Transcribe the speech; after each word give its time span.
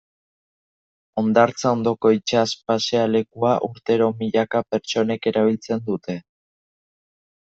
Hondartza 1.21 1.73
ondoko 1.73 2.11
itsas 2.15 2.53
pasealekua 2.71 3.53
urtero 3.67 4.07
milaka 4.23 4.61
pertsonek 4.71 5.29
erabiltzen 5.33 5.85
dute. 5.91 6.17